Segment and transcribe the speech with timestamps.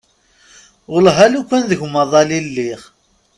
[0.91, 2.81] Wellah alukan deg umaḍal i lliɣ.